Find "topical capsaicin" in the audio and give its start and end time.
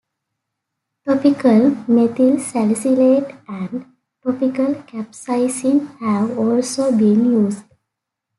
4.23-5.95